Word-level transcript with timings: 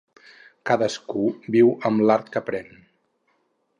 Cadascú 0.69 1.25
viu 1.57 1.69
amb 1.91 2.05
l'art 2.07 2.33
que 2.37 2.43
aprèn. 2.43 2.73